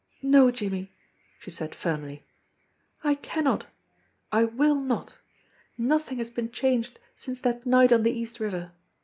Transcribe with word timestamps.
"No, 0.23 0.49
Jimmie!" 0.49 0.91
she 1.39 1.51
said 1.51 1.75
firmly. 1.75 2.25
"I 3.03 3.13
cannot! 3.13 3.67
I 4.31 4.45
will 4.45 4.73
not! 4.73 5.19
Nothing 5.77 6.17
has 6.17 6.31
been 6.31 6.49
changed 6.49 6.99
since 7.15 7.39
that 7.41 7.67
night 7.67 7.91
on 7.93 8.01
the 8.01 8.09
East 8.09 8.39
River. 8.39 8.71